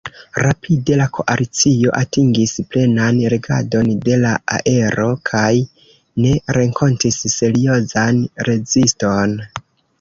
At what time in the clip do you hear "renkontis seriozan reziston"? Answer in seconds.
6.61-9.41